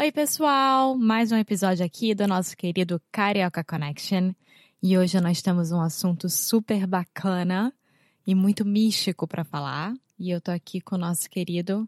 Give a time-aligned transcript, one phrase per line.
[0.00, 0.96] Oi, pessoal!
[0.96, 4.32] Mais um episódio aqui do nosso querido Carioca Connection.
[4.82, 7.70] E hoje nós temos um assunto super bacana
[8.26, 9.92] e muito místico para falar.
[10.18, 11.86] E eu tô aqui com o nosso querido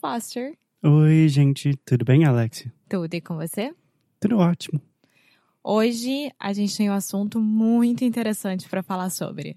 [0.00, 0.56] Foster.
[0.84, 2.72] Oi, gente, tudo bem, Alexia?
[2.88, 3.74] Tudo e com você?
[4.20, 4.80] Tudo ótimo.
[5.60, 9.56] Hoje a gente tem um assunto muito interessante para falar sobre.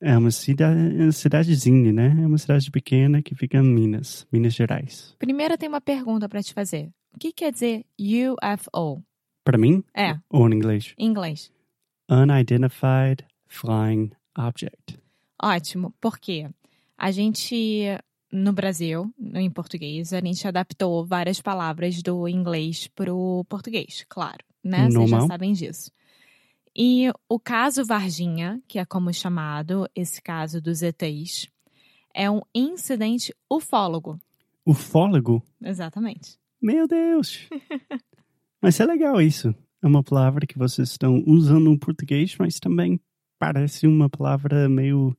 [0.00, 2.16] É uma cidade, cidadezinha, né?
[2.22, 5.14] É uma cidade pequena que fica em Minas, Minas Gerais.
[5.18, 6.88] Primeiro eu tenho uma pergunta para te fazer.
[7.14, 9.02] O que quer dizer UFO?
[9.44, 11.52] Para mim, É, ou em inglês, em inglês.
[12.10, 14.10] Unidentified Flying
[14.48, 14.98] Object.
[15.42, 16.48] Ótimo, porque
[16.96, 17.86] a gente,
[18.30, 24.90] no Brasil, em português, a gente adaptou várias palavras do inglês pro português, claro, né?
[24.90, 25.26] Vocês já Normal.
[25.26, 25.90] sabem disso.
[26.76, 31.48] E o caso Varginha, que é como chamado esse caso dos ETs,
[32.14, 34.20] é um incidente ufólogo.
[34.64, 35.42] Ufólogo?
[35.62, 36.38] Exatamente.
[36.60, 37.48] Meu Deus!
[38.62, 39.54] mas é legal isso.
[39.82, 43.00] É uma palavra que vocês estão usando no português, mas também
[43.40, 45.16] parece uma palavra meio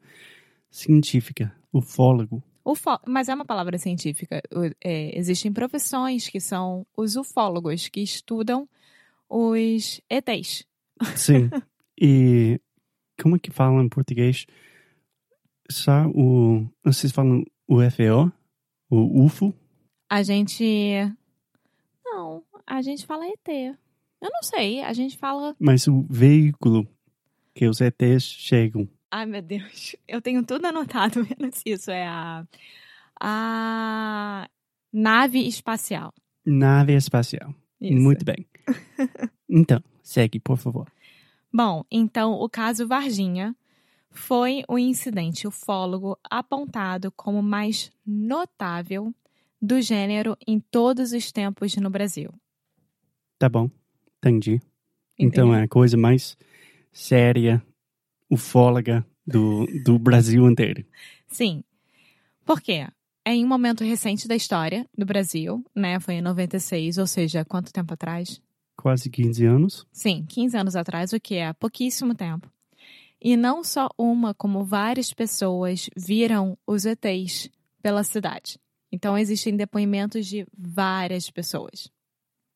[0.70, 1.54] científica.
[1.74, 2.44] Ufólogo.
[2.64, 4.42] Ufó mas é uma palavra científica.
[4.80, 8.70] É, existem profissões que são os ufólogos, que estudam
[9.28, 10.68] os ETs.
[11.16, 11.50] Sim.
[12.00, 12.62] e
[13.20, 14.46] como é que fala em português?
[15.70, 16.70] Só o.
[16.84, 18.32] Vocês falam UFO?
[18.90, 19.54] O UFO?
[20.08, 20.94] A gente.
[22.06, 23.48] Não, a gente fala ET.
[23.48, 25.56] Eu não sei, a gente fala.
[25.60, 26.88] Mas o veículo
[27.54, 28.88] que os ETs chegam.
[29.10, 31.92] Ai, meu Deus, eu tenho tudo anotado, menos isso.
[31.92, 32.46] É a.
[33.20, 34.50] A.
[34.94, 36.14] Nave espacial.
[36.46, 37.54] Nave espacial.
[37.80, 38.02] Isso.
[38.02, 38.46] Muito bem.
[39.50, 40.92] então, segue, por favor.
[41.54, 43.56] Bom, então o caso Varginha
[44.10, 49.14] foi o incidente ufólogo apontado como mais notável
[49.62, 52.34] do gênero em todos os tempos no Brasil.
[53.38, 53.70] Tá bom.
[54.18, 54.62] Entendi.
[55.18, 55.54] Então Entendeu?
[55.56, 56.38] é a coisa mais
[56.92, 57.64] séria,
[58.30, 60.86] ufóloga do, do Brasil inteiro.
[61.28, 61.64] Sim.
[62.46, 62.88] Por quê?
[63.24, 66.00] É em um momento recente da história do Brasil, né?
[66.00, 68.42] Foi em 96, ou seja, quanto tempo atrás?
[68.76, 69.88] Quase 15 anos.
[69.92, 72.52] Sim, 15 anos atrás, o que é pouquíssimo tempo.
[73.22, 77.50] E não só uma, como várias pessoas viram os ETs
[77.82, 78.60] pela cidade.
[78.92, 81.92] Então existem depoimentos de várias pessoas.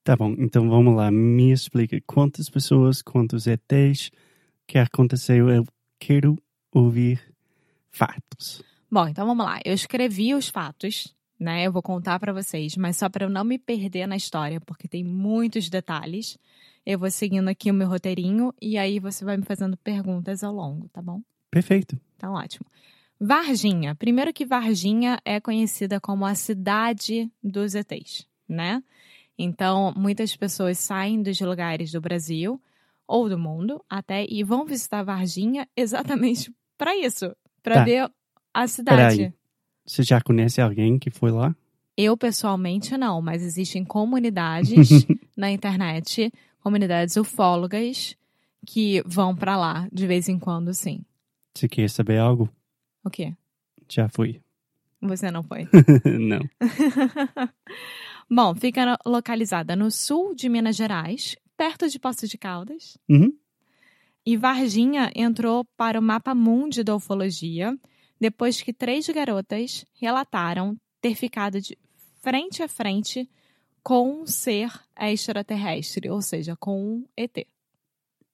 [0.05, 1.09] Tá bom, então vamos lá.
[1.09, 4.11] Me explica quantas pessoas, quantos ETs
[4.67, 5.49] que aconteceu.
[5.49, 5.65] Eu
[5.99, 6.37] quero
[6.71, 7.19] ouvir
[7.89, 8.61] fatos.
[8.89, 9.59] Bom, então vamos lá.
[9.65, 11.65] Eu escrevi os fatos, né?
[11.65, 14.87] Eu vou contar para vocês, mas só para eu não me perder na história, porque
[14.87, 16.37] tem muitos detalhes.
[16.85, 20.53] Eu vou seguindo aqui o meu roteirinho e aí você vai me fazendo perguntas ao
[20.53, 21.19] longo, tá bom?
[21.49, 21.99] Perfeito.
[22.19, 22.67] Tá ótimo.
[23.19, 23.95] Varginha.
[23.95, 28.83] Primeiro que Varginha é conhecida como a cidade dos ETs, né?
[29.37, 32.61] Então, muitas pessoas saem dos lugares do Brasil
[33.07, 37.83] ou do mundo até e vão visitar Varginha exatamente para isso, para Tá.
[37.83, 38.11] ver
[38.53, 39.17] a cidade.
[39.17, 39.33] Peraí.
[39.85, 41.55] Você já conhece alguém que foi lá?
[41.97, 45.05] Eu pessoalmente não, mas existem comunidades
[45.37, 48.15] na internet, comunidades ufólogas
[48.65, 51.05] que vão para lá de vez em quando, sim.
[51.53, 52.49] Você quer saber algo?
[53.03, 53.33] O quê?
[53.87, 54.41] Já fui.
[55.01, 55.69] Você não foi?
[56.19, 56.39] Não.
[58.29, 62.97] Bom, fica localizada no sul de Minas Gerais, perto de Poços de Caldas.
[63.07, 63.37] Uhum.
[64.25, 67.77] E Varginha entrou para o mapa mundi da ufologia
[68.19, 71.77] depois que três garotas relataram ter ficado de
[72.21, 73.29] frente a frente
[73.83, 77.45] com um ser extraterrestre, ou seja, com um ET.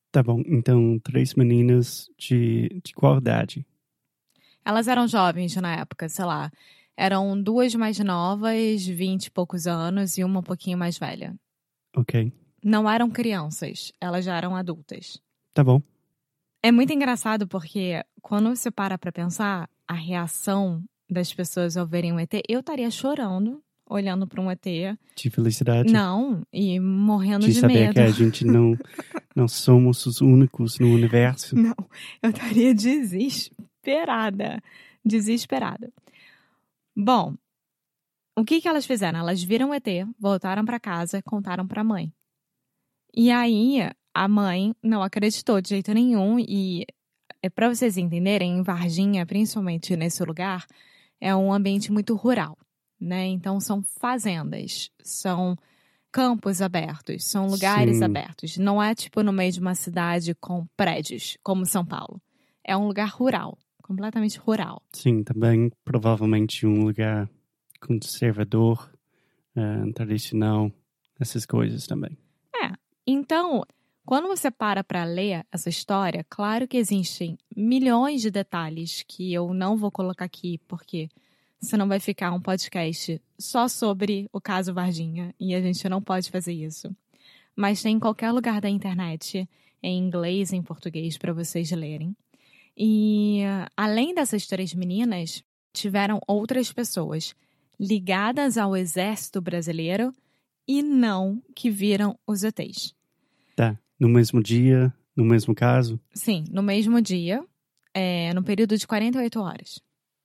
[0.09, 0.41] Tá bom.
[0.45, 3.65] Então, três meninas de, de qual idade?
[4.63, 6.49] Elas eram jovens na época, sei lá.
[7.01, 11.33] Eram duas mais novas, vinte e poucos anos, e uma um pouquinho mais velha.
[11.97, 12.31] Ok.
[12.63, 15.19] Não eram crianças, elas já eram adultas.
[15.51, 15.81] Tá bom.
[16.61, 22.13] É muito engraçado porque quando você para pra pensar, a reação das pessoas ao verem
[22.13, 24.63] um ET, eu estaria chorando olhando para um ET.
[25.15, 25.91] De felicidade.
[25.91, 27.93] Não, e morrendo de de, saber medo.
[27.95, 28.77] que a gente não,
[29.35, 31.55] não somos os únicos no universo.
[31.57, 31.75] Não,
[32.21, 34.61] eu estaria desesperada.
[35.03, 35.91] Desesperada.
[36.95, 37.35] Bom,
[38.35, 39.19] o que, que elas fizeram?
[39.19, 39.85] Elas viram o ET,
[40.19, 42.13] voltaram para casa, contaram para a mãe.
[43.13, 43.79] E aí,
[44.13, 46.39] a mãe não acreditou de jeito nenhum.
[46.39, 46.85] E
[47.41, 50.65] é para vocês entenderem, em Varginha, principalmente nesse lugar,
[51.19, 52.57] é um ambiente muito rural,
[52.99, 53.27] né?
[53.27, 55.57] Então são fazendas, são
[56.11, 58.03] campos abertos, são lugares Sim.
[58.03, 58.57] abertos.
[58.57, 62.21] Não é tipo no meio de uma cidade com prédios, como São Paulo.
[62.63, 64.81] É um lugar rural, completamente rural.
[64.93, 67.29] Sim, também provavelmente um lugar
[67.79, 68.91] conservador,
[69.55, 70.71] eh, tradicional,
[71.19, 72.17] essas coisas também.
[73.05, 73.63] Então,
[74.05, 79.53] quando você para para ler essa história, claro que existem milhões de detalhes que eu
[79.53, 81.09] não vou colocar aqui, porque
[81.59, 86.29] senão vai ficar um podcast só sobre o caso Varginha e a gente não pode
[86.29, 86.95] fazer isso.
[87.55, 89.49] Mas tem em qualquer lugar da internet,
[89.81, 92.15] em inglês e em português, para vocês lerem.
[92.77, 93.41] E
[93.75, 97.35] além dessas três meninas, tiveram outras pessoas
[97.79, 100.13] ligadas ao exército brasileiro
[100.67, 102.93] e não que viram os ETs.
[103.55, 103.77] Tá.
[103.99, 105.99] No mesmo dia, no mesmo caso?
[106.13, 107.43] Sim, no mesmo dia,
[107.93, 109.81] é, no período de 48 horas.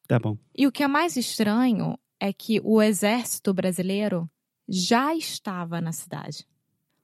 [0.09, 0.39] Tá bom.
[0.57, 4.31] E o que é mais estranho é que o exército brasileiro
[4.69, 6.47] já estava na cidade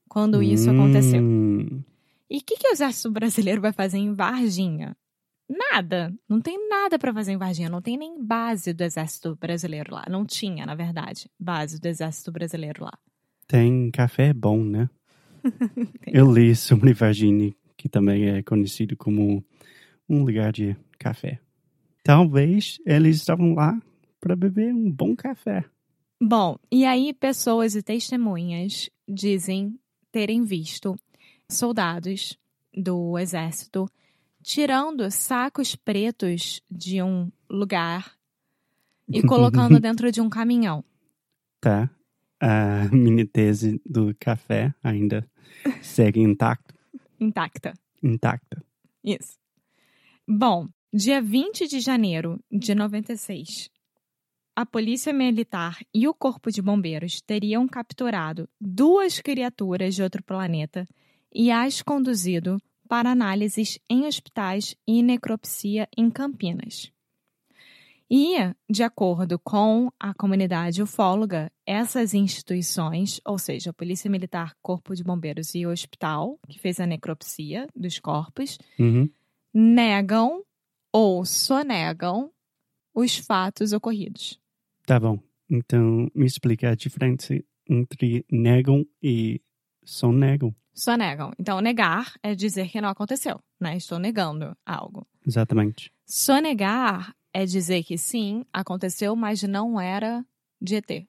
[0.08, 1.22] quando isso aconteceu.
[1.22, 1.82] Hum,
[2.30, 4.96] E o que, que o exército brasileiro vai fazer em Varginha?
[5.52, 6.14] Nada.
[6.26, 7.68] Não tem nada para fazer em Varginha.
[7.68, 10.04] Não tem nem base do exército brasileiro lá.
[10.08, 12.98] Não tinha, na verdade, base do exército brasileiro lá.
[13.46, 14.88] Tem café bom, né?
[16.06, 19.44] Eu li sobre Varginha, que também é conhecido como
[20.08, 21.38] um lugar de café.
[22.02, 23.78] Talvez eles estavam lá
[24.20, 25.64] para beber um bom café.
[26.20, 29.78] Bom, e aí pessoas e testemunhas dizem
[30.10, 30.96] terem visto
[31.48, 32.38] soldados
[32.74, 33.86] do exército
[34.42, 38.12] tirando sacos pretos de um lugar
[39.08, 40.84] e colocando dentro de um caminhão.
[41.60, 41.90] Tá.
[42.40, 45.28] A minha tese do café ainda
[45.80, 46.74] segue intacto,
[47.20, 47.72] Intacta.
[48.02, 48.64] intacta.
[49.04, 49.38] Isso.
[50.26, 53.70] Bom, dia 20 de janeiro de 96,
[54.54, 60.86] a Polícia Militar e o Corpo de Bombeiros teriam capturado duas criaturas de outro planeta
[61.34, 62.60] e as conduzido
[62.92, 66.92] para análises em hospitais e necropsia em Campinas.
[68.10, 68.36] E,
[68.68, 75.02] de acordo com a comunidade ufóloga, essas instituições, ou seja, a Polícia Militar, Corpo de
[75.02, 79.08] Bombeiros e o hospital, que fez a necropsia dos corpos, Uhum.
[79.54, 80.44] negam
[80.92, 82.30] ou sonegam
[82.94, 84.38] os fatos ocorridos.
[84.84, 85.18] Tá bom.
[85.48, 89.40] Então, me explica a diferença entre negam e
[89.82, 90.54] sonegam.
[90.74, 91.32] Sonegam.
[91.38, 93.76] Então, negar é dizer que não aconteceu, né?
[93.76, 95.06] Estou negando algo.
[95.26, 95.92] Exatamente.
[96.06, 100.24] Sonegar é dizer que sim, aconteceu, mas não era
[100.60, 101.06] de ET.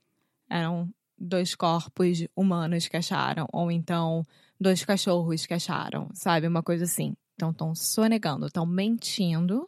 [0.49, 4.23] Eram dois corpos humanos que acharam, ou então
[4.59, 6.47] dois cachorros que acharam, sabe?
[6.47, 7.15] Uma coisa assim.
[7.35, 9.67] Então, estão sonegando, estão mentindo,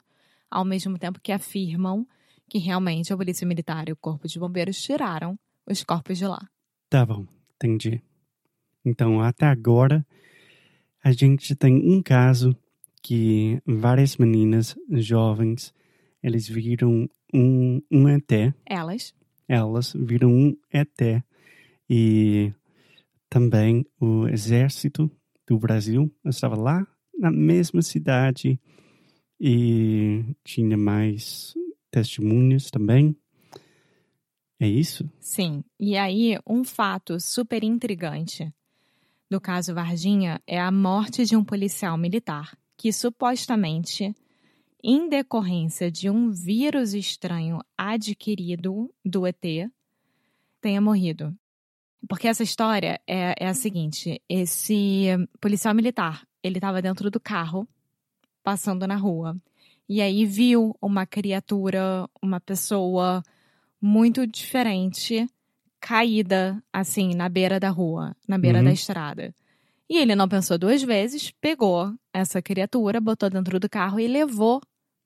[0.49, 2.07] ao mesmo tempo que afirmam
[2.49, 6.47] que realmente a polícia militar e o corpo de bombeiros tiraram os corpos de lá.
[6.89, 7.25] Tá bom,
[7.55, 8.01] entendi.
[8.85, 10.05] Então, até agora,
[11.03, 12.55] a gente tem um caso
[13.01, 15.73] que várias meninas jovens,
[16.21, 19.13] eles viram um, um ET, Elas,
[19.47, 21.23] elas viram um ET
[21.89, 22.53] e
[23.29, 25.09] também o exército
[25.47, 26.87] do Brasil estava lá
[27.17, 28.59] na mesma cidade
[29.39, 31.53] e tinha mais
[31.91, 33.15] testemunhas também.
[34.59, 35.09] É isso?
[35.19, 35.63] sim.
[35.79, 38.53] E aí, um fato super intrigante
[39.29, 44.13] do caso Varginha é a morte de um policial militar que supostamente,
[44.83, 49.69] em decorrência de um vírus estranho adquirido do ET,
[50.61, 51.35] tenha morrido.
[52.07, 55.07] Porque essa história é, é a seguinte: esse
[55.41, 57.67] policial militar, ele estava dentro do carro,
[58.43, 59.35] passando na rua,
[59.89, 63.23] e aí viu uma criatura, uma pessoa
[63.81, 65.27] muito diferente
[65.89, 68.65] caída assim na beira da rua, na beira Uhum.
[68.65, 69.31] da estrada.
[69.87, 74.59] E ele não pensou duas vezes, pegou essa criatura, botou dentro do carro e levou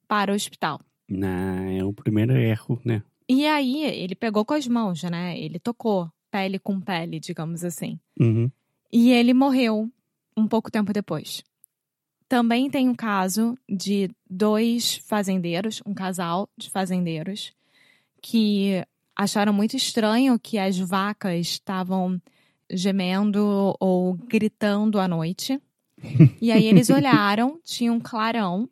[0.08, 0.80] para o hospital.
[1.10, 3.04] Não, é o primeiro erro, né?
[3.28, 5.38] E aí ele pegou com as mãos, né?
[5.38, 8.00] Ele tocou pele com pele, digamos assim.
[8.18, 8.50] Uhum.
[8.90, 9.92] E ele morreu
[10.38, 11.44] um pouco tempo depois.
[12.30, 17.52] Também tem um caso de dois fazendeiros, um casal de fazendeiros,
[18.22, 18.86] que
[19.24, 22.22] acharam muito estranho que as vacas estavam
[22.72, 25.62] gemendo ou gritando à noite.
[26.42, 28.70] E aí eles olharam, tinha um clarão,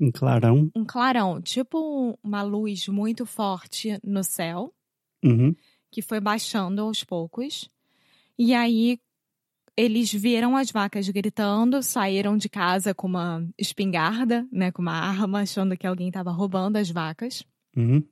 [0.00, 0.70] Um clarão.
[0.76, 4.72] um clarão, tipo uma luz muito forte no céu
[5.24, 5.54] Uhum.
[5.90, 7.68] que foi baixando aos poucos.
[8.38, 8.98] E aí
[9.76, 15.40] eles viram as vacas gritando, saíram de casa com uma espingarda, né, com uma arma,
[15.40, 17.42] achando que alguém estava roubando as vacas.
[17.76, 18.04] Uhum.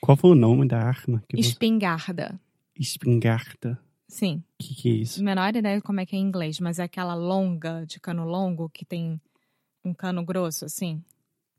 [0.00, 1.22] Qual foi o nome da arma?
[1.28, 1.48] Que você...
[1.50, 2.40] Espingarda.
[2.74, 3.78] Espingarda.
[4.08, 4.42] Sim.
[4.58, 5.22] O que, que é isso?
[5.22, 8.68] Menor ideia como é que é em inglês, mas é aquela longa, de cano longo,
[8.68, 9.20] que tem
[9.84, 11.02] um cano grosso, assim.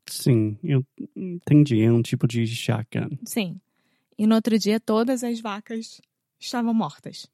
[0.06, 0.84] Sim, eu
[1.16, 1.80] entendi.
[1.80, 3.16] É um tipo de shotgun.
[3.24, 3.60] Sim.
[4.18, 6.00] E no outro dia, todas as vacas
[6.38, 7.26] estavam mortas.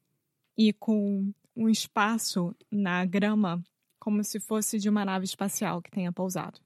[0.56, 3.62] E com um espaço na grama,
[3.98, 6.60] como se fosse de uma nave espacial que tenha pousado.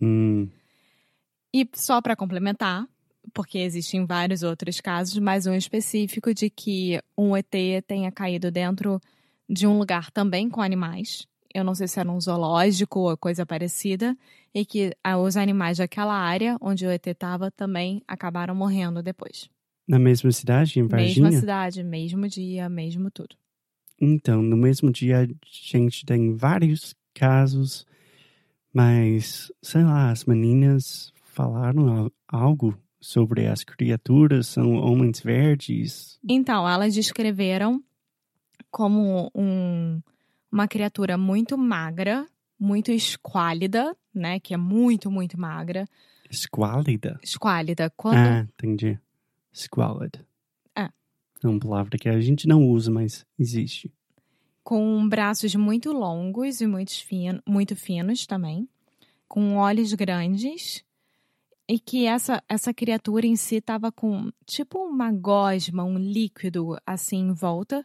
[0.00, 0.48] Hum,
[1.52, 2.88] E só para complementar,
[3.32, 9.00] porque existem vários outros casos, mas um específico de que um ET tenha caído dentro
[9.48, 11.26] de um lugar também com animais.
[11.54, 14.16] Eu não sei se era um zoológico ou coisa parecida,
[14.54, 19.48] e que ah, os animais daquela área onde o ET estava também acabaram morrendo depois.
[19.88, 21.24] na mesma cidade, em Varginha?
[21.28, 23.34] Mesma cidade, mesmo dia, mesmo tudo.
[24.00, 27.86] Então, no mesmo dia, a gente tem vários casos,
[28.72, 36.18] mas, sei lá, as meninas falaram al- algo sobre as criaturas, são homens verdes.
[36.28, 37.82] Então, elas descreveram
[38.70, 40.00] como um-
[40.50, 42.26] uma criatura muito magra,
[42.58, 44.40] muito esquálida, né?
[44.40, 45.86] Que é muito, muito magra.
[46.30, 47.18] Esquálida.
[47.22, 47.90] Esquálida.
[47.96, 48.16] Quando.
[48.16, 48.98] Ah, entendi.
[49.54, 50.20] Squalid.
[50.76, 50.88] É.
[51.42, 53.92] É uma palavra que a gente não usa, mas existe.
[54.62, 58.68] Com braços muito longos e muito, fino, muito finos também.
[59.26, 60.84] Com olhos grandes.
[61.68, 67.18] E que essa, essa criatura em si estava com tipo uma gosma, um líquido assim
[67.18, 67.84] em volta.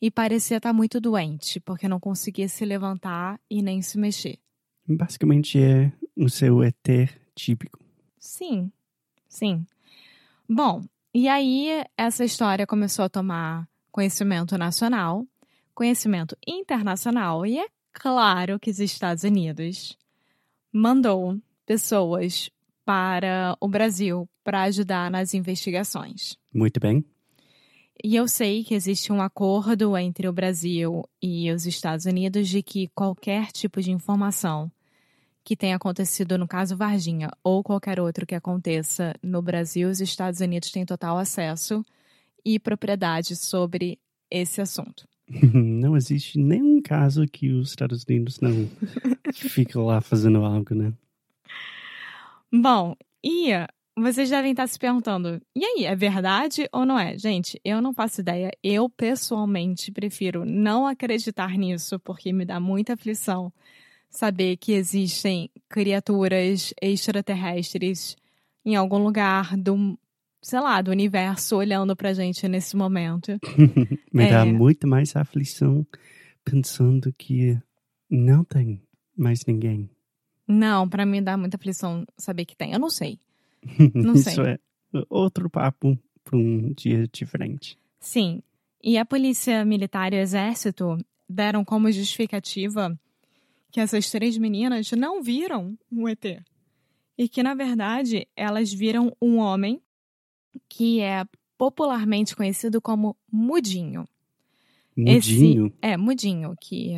[0.00, 4.38] E parecia estar muito doente, porque não conseguia se levantar e nem se mexer.
[4.86, 6.76] Basicamente é o seu ET
[7.34, 7.78] típico.
[8.18, 8.70] Sim,
[9.28, 9.64] sim.
[10.48, 10.82] Bom,
[11.14, 15.26] e aí essa história começou a tomar conhecimento nacional,
[15.74, 19.96] conhecimento internacional, e é claro que os Estados Unidos
[20.72, 22.50] mandou pessoas
[22.84, 26.36] para o Brasil para ajudar nas investigações.
[26.52, 27.04] Muito bem.
[28.02, 32.62] E eu sei que existe um acordo entre o Brasil e os Estados Unidos de
[32.62, 34.70] que qualquer tipo de informação
[35.44, 40.40] que tenha acontecido no caso Varginha ou qualquer outro que aconteça no Brasil, os Estados
[40.40, 41.84] Unidos têm total acesso
[42.44, 43.98] e propriedade sobre
[44.30, 45.06] esse assunto.
[45.54, 48.68] Não existe nenhum caso que os Estados Unidos não
[49.32, 50.92] fica lá fazendo algo, né?
[52.52, 52.94] Bom,
[53.24, 53.50] e
[53.96, 57.16] vocês devem estar se perguntando: e aí, é verdade ou não é?
[57.18, 58.50] Gente, eu não faço ideia.
[58.62, 63.52] Eu, pessoalmente, prefiro não acreditar nisso, porque me dá muita aflição
[64.10, 68.16] saber que existem criaturas extraterrestres
[68.64, 69.98] em algum lugar do,
[70.42, 73.38] sei lá, do universo olhando pra gente nesse momento.
[74.12, 74.44] Me dá É.
[74.44, 75.86] muito mais aflição
[76.44, 77.58] pensando que
[78.10, 78.82] não tem
[79.16, 79.88] mais ninguém.
[80.52, 82.72] Não, pra mim dá muita aflição saber que tem.
[82.72, 83.18] Eu não sei.
[83.94, 84.44] Não Isso sei.
[84.44, 84.58] é
[85.08, 87.78] outro papo para um dia diferente.
[88.00, 88.42] Sim.
[88.82, 92.98] E a polícia militar e o exército deram como justificativa
[93.70, 96.42] que essas três meninas não viram um ET.
[97.16, 99.80] E que, na verdade, elas viram um homem
[100.68, 101.24] que é
[101.56, 104.06] popularmente conhecido como Mudinho.
[104.96, 105.66] Mudinho?
[105.66, 106.94] Esse, é, Mudinho, que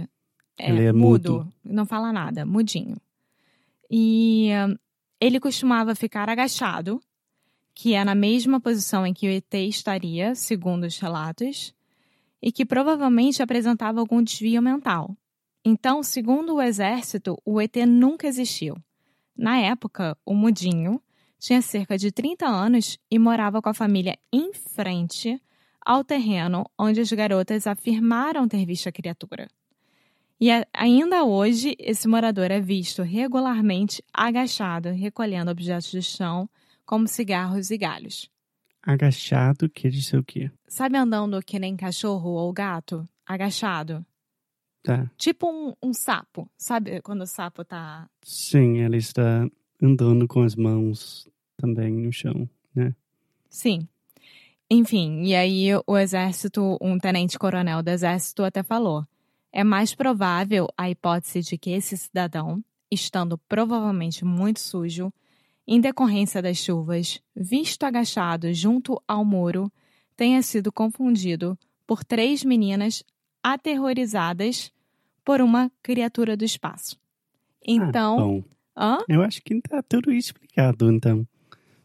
[0.59, 1.53] é, Ele é mudo, mudo.
[1.63, 2.97] não fala nada, Mudinho.
[3.97, 4.49] E
[5.21, 7.01] ele costumava ficar agachado,
[7.73, 11.73] que é na mesma posição em que o ET estaria, segundo os relatos,
[12.43, 15.17] e que provavelmente apresentava algum desvio mental.
[15.65, 18.75] Então, segundo o exército, o ET nunca existiu.
[19.37, 21.01] Na época, o Mudinho
[21.39, 25.41] tinha cerca de 30 anos e morava com a família em frente
[25.81, 29.49] ao terreno onde as garotas afirmaram ter visto a criatura.
[30.41, 36.49] E ainda hoje, esse morador é visto regularmente agachado, recolhendo objetos do chão,
[36.85, 38.31] como cigarros e galhos.
[38.83, 40.51] Agachado quer dizer o quê?
[40.67, 43.09] Sabe andando que nem cachorro ou gato?
[43.27, 44.05] Agachado?
[44.83, 45.11] Tá.
[45.17, 46.51] Tipo um, um sapo.
[46.59, 48.07] Sabe quando o sapo tá.
[48.23, 49.49] Sim, ele está
[49.83, 51.27] andando com as mãos
[51.57, 52.95] também no chão, né?
[53.49, 53.89] Sim.
[54.71, 59.07] Enfim, e aí o exército, um tenente-coronel do exército até falou:
[59.57, 65.13] é mais provável a hipótese de que esse cidadão, estando provavelmente muito sujo,
[65.65, 69.73] em decorrência das chuvas, visto agachado junto ao muro,
[70.17, 71.57] tenha sido confundido
[71.87, 73.05] por três meninas
[73.45, 74.73] aterrorizadas
[75.25, 76.99] por uma criatura do espaço.
[77.65, 78.45] Então,
[78.77, 81.25] Ah, eu acho que tá tudo explicado, então.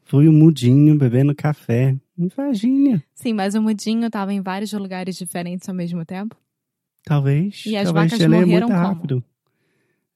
[0.02, 3.04] Foi o mudinho bebendo café em Virgínia.
[3.14, 6.36] Sim, mas o mudinho estava em vários lugares diferentes ao mesmo tempo.
[7.04, 7.66] Talvez.
[7.66, 8.78] E as talvez vacas é morreram muito como?
[8.78, 9.24] rápido.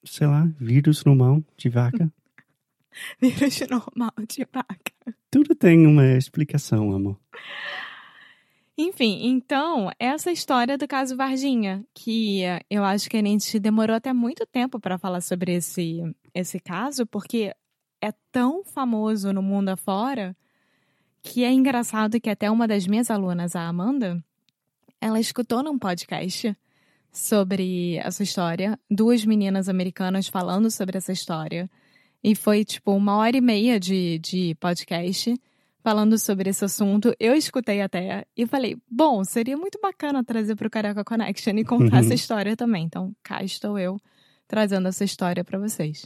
[0.04, 2.12] Sei lá, vírus normal de vaca.
[3.20, 5.16] Vírus normal de vaca.
[5.32, 7.20] Tudo tem uma explicação, amor.
[8.78, 14.12] Enfim, então, essa história do caso Varginha, que eu acho que a gente demorou até
[14.14, 16.02] muito tempo para falar sobre esse,
[16.34, 17.54] esse caso, porque
[18.02, 20.36] é tão famoso no mundo afora
[21.22, 24.24] que é engraçado que até uma das minhas alunas, a Amanda,
[25.00, 26.56] ela escutou num podcast
[27.14, 31.70] sobre essa história, duas meninas americanas falando sobre essa história.
[32.24, 35.34] E foi tipo uma hora e meia de, de podcast
[35.84, 37.14] falando sobre esse assunto.
[37.20, 41.64] Eu escutei até e falei: bom, seria muito bacana trazer para o Carioca Connection e
[41.66, 42.00] contar Uhum.
[42.00, 42.86] essa história também.
[42.86, 44.00] Então, cá estou eu
[44.48, 46.06] trazendo essa história para vocês.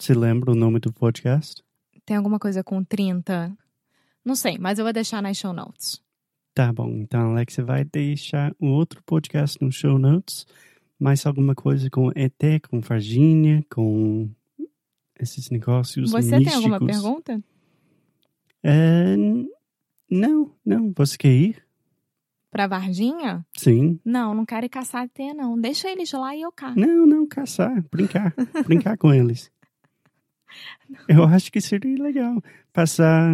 [0.00, 1.62] Você lembra o nome do podcast?
[2.06, 3.54] Tem alguma coisa com 30?
[4.24, 6.00] Não sei, mas eu vou deixar nas show notes.
[6.58, 10.44] Tá bom, então Alexia vai deixar o outro podcast no show notes.
[10.98, 14.28] Mais alguma coisa com ET, com Virgínia, com
[15.20, 16.44] esses negócios Você místicos.
[16.46, 17.40] tem alguma pergunta?
[18.60, 19.14] É,
[20.10, 20.92] não, não.
[20.96, 21.62] Você quer ir?
[22.50, 23.46] Pra Varginha?
[23.56, 24.00] Sim.
[24.04, 25.56] Não, não quero ir caçar ET, não.
[25.60, 26.74] Deixa eles lá e eu cá.
[26.74, 28.34] Não, não, caçar, brincar.
[28.66, 29.48] brincar com eles.
[31.06, 32.42] Eu acho que seria legal.
[32.72, 33.30] Passar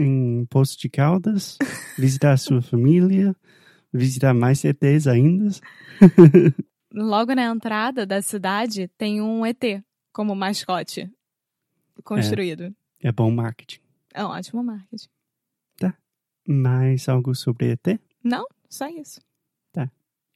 [0.00, 1.58] em, Poço de Caldas,
[1.98, 3.34] visitar a sua família,
[3.92, 5.50] visitar mais ETs ainda.
[6.92, 9.82] Logo na entrada da cidade tem um ET
[10.12, 11.10] como mascote
[12.02, 12.74] construído.
[13.00, 13.80] É bom marketing.
[14.12, 15.08] É, um ótimo marketing.
[16.48, 18.00] Mais algo sobre ET?
[18.24, 18.44] Não?
[18.68, 19.20] Só isso.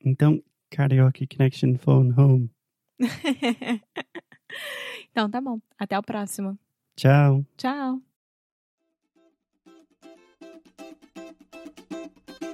[0.05, 2.51] Então, Karaoke Connection Phone Home.
[5.11, 5.59] então tá bom.
[5.79, 6.59] Até o próximo.
[6.95, 7.45] Tchau.
[7.57, 8.14] Tchau.